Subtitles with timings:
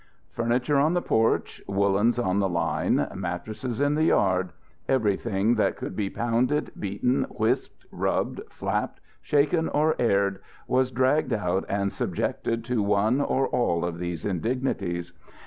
[0.31, 4.51] Furniture on the porch, woolens on the line, mattresses in the yard
[4.89, 11.65] everything that could be pounded, beaten, whisked, rubbed, flapped, shaken or aired was dragged out
[11.69, 15.13] and subjected to one or all of these indignities.